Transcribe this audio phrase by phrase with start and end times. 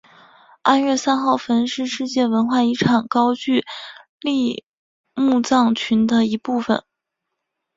[0.63, 3.63] 安岳三号坟是世界文化遗产高句
[4.19, 4.65] 丽
[5.13, 6.83] 墓葬群的一部份。